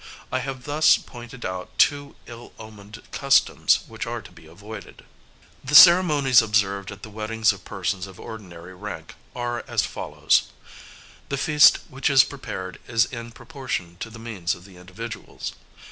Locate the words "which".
3.85-4.07, 11.87-12.09